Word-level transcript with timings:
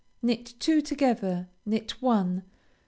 Knit 0.23 0.55
two 0.57 0.81
together. 0.81 1.47
Knit 1.63 2.01
one. 2.01 2.41